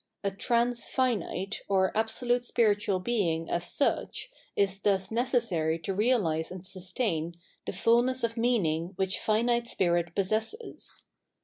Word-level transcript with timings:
A 0.23 0.31
trans 0.31 0.87
finite 0.87 1.61
or 1.69 1.95
Absolute 1.95 2.43
Spiritual 2.43 2.99
Being 2.99 3.51
as 3.51 3.65
sucb 3.65 4.29
is 4.55 4.79
thus 4.79 5.11
necessary 5.11 5.77
to 5.77 5.93
realise 5.93 6.49
and 6.49 6.65
sustain 6.65 7.35
tbe 7.67 7.75
fullness 7.75 8.23
of 8.23 8.35
meaning 8.35 8.95
wbicb 8.97 9.19
finite 9.19 9.67
spirit 9.67 10.15
possesses. 10.15 11.03